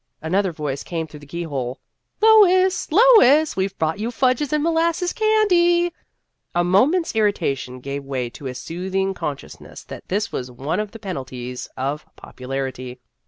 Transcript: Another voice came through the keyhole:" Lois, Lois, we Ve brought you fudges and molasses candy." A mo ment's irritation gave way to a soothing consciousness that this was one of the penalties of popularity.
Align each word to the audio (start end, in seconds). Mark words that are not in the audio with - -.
Another 0.19 0.51
voice 0.51 0.81
came 0.83 1.05
through 1.05 1.19
the 1.19 1.27
keyhole:" 1.27 1.79
Lois, 2.23 2.91
Lois, 2.91 3.55
we 3.55 3.67
Ve 3.67 3.75
brought 3.77 3.99
you 3.99 4.09
fudges 4.09 4.51
and 4.51 4.63
molasses 4.63 5.13
candy." 5.13 5.93
A 6.55 6.63
mo 6.63 6.87
ment's 6.87 7.13
irritation 7.15 7.79
gave 7.79 8.03
way 8.03 8.27
to 8.31 8.47
a 8.47 8.55
soothing 8.55 9.13
consciousness 9.13 9.83
that 9.83 10.07
this 10.09 10.31
was 10.31 10.49
one 10.49 10.79
of 10.79 10.89
the 10.89 10.97
penalties 10.97 11.69
of 11.77 12.07
popularity. 12.15 12.99